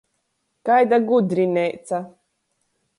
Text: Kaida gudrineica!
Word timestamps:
Kaida 0.65 0.99
gudrineica! 1.07 1.97